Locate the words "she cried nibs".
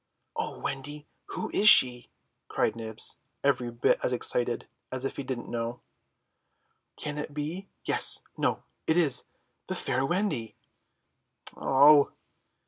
1.69-3.19